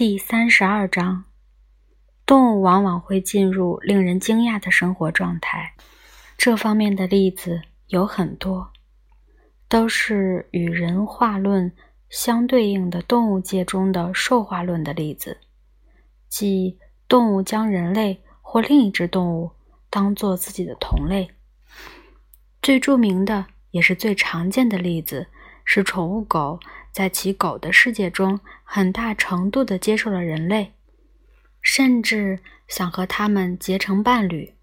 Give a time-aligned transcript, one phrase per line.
[0.00, 1.24] 第三十二章，
[2.24, 5.74] 动物往往会进入令人惊讶的生活状态。
[6.38, 8.72] 这方面的例子有很多，
[9.68, 11.70] 都是与人化论
[12.08, 15.36] 相对应的动物界中的兽化论的例子，
[16.30, 19.50] 即动物将人类或另一只动物
[19.90, 21.30] 当做自己的同类。
[22.62, 25.26] 最著名的也是最常见的例子
[25.66, 26.58] 是宠物狗。
[26.92, 30.74] 在其狗的世界中，很大程度地接受了人类，
[31.62, 34.54] 甚至想和他们结成伴侣。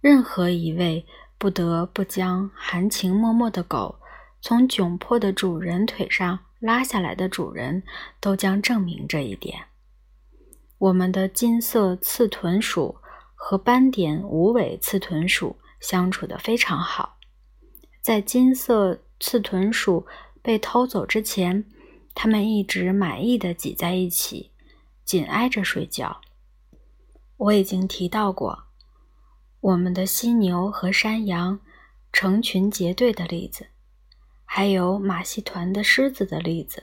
[0.00, 4.00] 任何一位不得不将含情脉脉的狗
[4.40, 7.82] 从窘迫的主人腿上拉下来的主人，
[8.20, 9.64] 都将证明这一点。
[10.78, 12.96] 我们的金色刺豚鼠
[13.34, 17.18] 和斑点无尾刺豚鼠相处得非常好，
[18.00, 20.06] 在金色刺豚鼠。
[20.44, 21.64] 被偷走之前，
[22.14, 24.50] 他们一直满意的挤在一起，
[25.02, 26.20] 紧挨着睡觉。
[27.38, 28.64] 我已经提到过
[29.60, 31.58] 我们的犀牛和山羊
[32.12, 33.68] 成群结队的例子，
[34.44, 36.82] 还有马戏团的狮子的例子。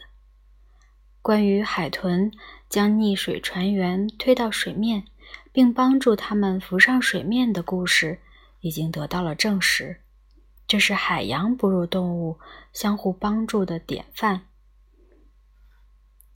[1.21, 2.31] 关于海豚
[2.67, 5.03] 将溺水船员推到水面，
[5.51, 8.21] 并帮助他们浮上水面的故事，
[8.61, 10.00] 已经得到了证实。
[10.71, 12.39] 这是海洋哺乳动物
[12.71, 14.43] 相互帮助的典范。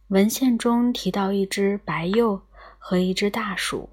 [0.10, 2.42] 文献中提到一只白鼬
[2.78, 3.92] 和一只大鼠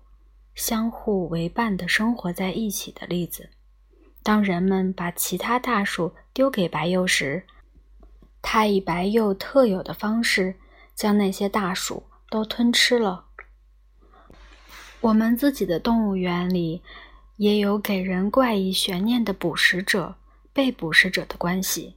[0.57, 3.51] 相互为伴的生活在一起的例子。
[4.25, 7.47] 当人们把其他大鼠丢给白鼬时，
[8.43, 10.56] 它以白鼬特有的方式
[10.97, 13.27] 将那些大鼠都吞吃了。
[15.03, 16.83] 我们自己的动物园里
[17.37, 20.17] 也有给人怪异悬念的捕食者。
[20.53, 21.97] 被捕食者的关系，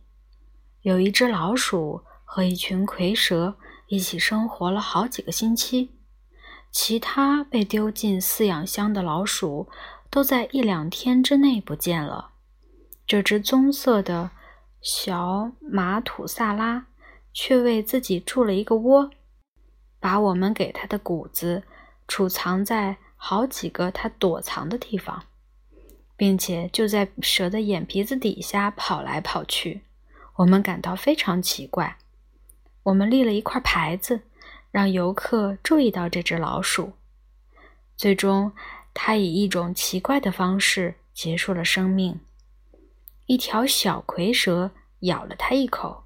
[0.81, 5.91] 有一只老鼠和一群蝰蛇一起生活了好几个星期，
[6.71, 9.69] 其他被丢进饲养箱的老鼠
[10.09, 12.31] 都在一两天之内不见了。
[13.05, 14.31] 这只棕色的
[14.81, 16.87] 小马土萨拉
[17.33, 19.11] 却为自己筑了一个窝，
[19.99, 21.63] 把我们给它的谷子
[22.07, 25.23] 储藏在好几个它躲藏的地方。
[26.17, 29.81] 并且就在蛇的眼皮子底下跑来跑去，
[30.35, 31.97] 我们感到非常奇怪。
[32.83, 34.21] 我们立了一块牌子，
[34.71, 36.93] 让游客注意到这只老鼠。
[37.97, 38.51] 最终，
[38.93, 42.19] 它以一种奇怪的方式结束了生命。
[43.25, 46.03] 一条小蝰蛇咬了它一口。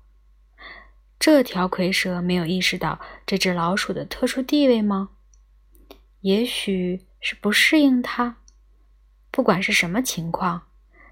[1.20, 5.10] 这条蝰蛇没有意识到这只老鼠的特殊地位吗？
[6.22, 8.38] 也许是不适应它。
[9.32, 10.64] 不管是什么情况，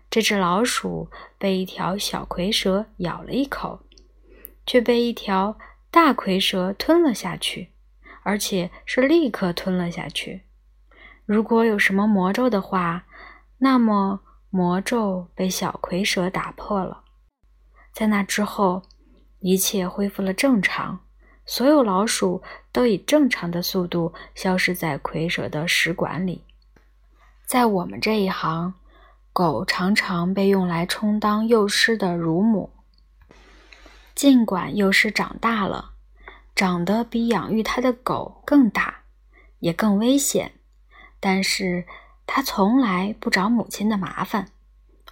[0.10, 3.82] 这只老鼠被一条小蝰蛇咬了一口，
[4.66, 5.58] 却被一条
[5.92, 7.72] 大蝰蛇吞了下去，
[8.24, 10.44] 而且是立刻吞了下去。
[11.26, 13.06] 如果有什么魔咒的话，
[13.60, 17.04] 那么魔咒被小蝰蛇打破了。
[17.94, 18.84] 在那之后，
[19.40, 21.00] 一切恢复了正常，
[21.46, 22.42] 所有老鼠
[22.72, 26.44] 都以正常的速度消失在蝰蛇的食管里。
[27.48, 28.74] 在我们这一行，
[29.32, 32.72] 狗常常被用来充当幼狮的乳母。
[34.14, 35.92] 尽管幼狮长大了，
[36.54, 39.04] 长得比养育它的狗更大，
[39.60, 40.56] 也更危险，
[41.22, 41.86] 但是
[42.26, 44.50] 它从来不找母亲的麻烦，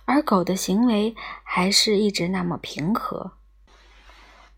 [0.03, 3.31] 而狗的行为还是一直那么平和。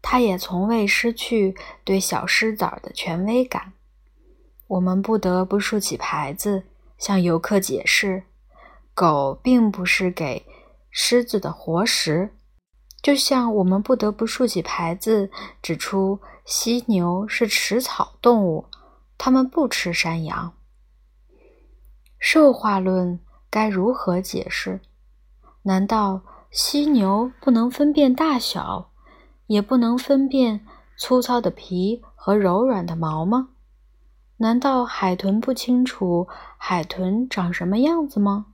[0.02, 3.74] 它也从未失去对小狮崽的权威感。
[4.66, 6.64] 我们不得不竖起牌子。
[6.98, 8.24] 向游客解释，
[8.94, 10.46] 狗并不是给
[10.90, 12.32] 狮子的活食，
[13.02, 15.30] 就像我们不得不竖起牌子
[15.62, 18.66] 指出犀牛是食草动物，
[19.18, 20.54] 它们不吃山羊。
[22.20, 23.20] 兽化论
[23.50, 24.82] 该如何解释？
[25.64, 28.92] 难道犀牛不能分辨大小，
[29.46, 30.66] 也不能分辨
[30.98, 33.50] 粗糙的皮和柔软的毛吗？
[34.40, 38.54] 难道海豚不清楚海豚长什么样子吗？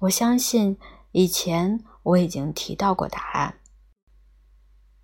[0.00, 0.78] 我相信
[1.12, 3.58] 以前我已经提到过答案，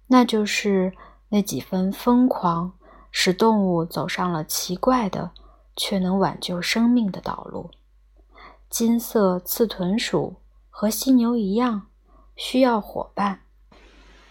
[0.07, 0.95] 那就是
[1.29, 2.73] 那几分疯狂
[3.11, 5.31] 使动物走上了奇怪的
[5.77, 7.71] 却能挽救生命的道路。
[8.71, 10.37] 金色刺豚鼠
[10.71, 11.89] 和犀牛一样
[12.35, 13.41] 需要伙伴。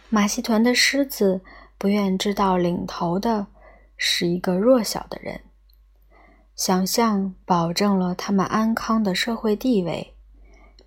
[0.10, 1.42] 马戏团的狮子
[1.78, 3.46] 不愿知道领头的
[3.96, 5.40] 是一个弱小的人。
[6.62, 10.14] 想象保证了他们安康的社会地位，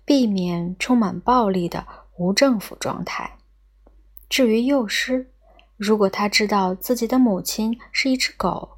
[0.05, 1.85] 避免充满暴力的
[2.15, 3.37] 无政府状态。
[4.29, 5.33] 至于幼狮，
[5.75, 8.77] 如果他知道自己的母亲是一只狗，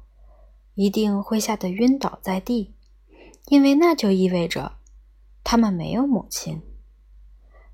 [0.74, 2.74] 一定会吓得晕倒在地，
[3.46, 4.72] 因为那就意味着
[5.44, 6.60] 它们没有母亲。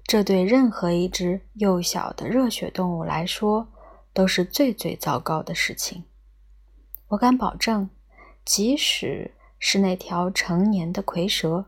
[0.04, 3.72] 这对任何一只幼小的热血动物来说
[4.12, 6.04] 都是最最糟糕的事情。
[7.08, 7.88] 我敢保证，
[8.44, 11.66] 即使是那条成年的蝰蛇，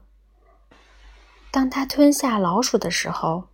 [1.50, 3.49] 当它吞下老鼠的时候，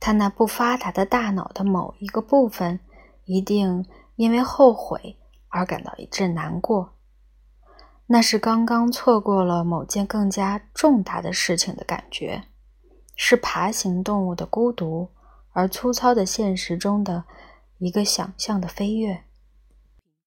[0.00, 2.80] 它那不发达的大脑的某一个部分
[3.26, 5.18] 一定因为后悔
[5.48, 6.94] 而感到一阵难过。
[8.06, 12.44] 那是刚刚错过了某件更加重大的事情的感觉。
[13.16, 15.10] 是爬行动物的孤独，
[15.52, 17.24] 而粗糙的现实中的
[17.78, 19.22] 一个想象的飞跃。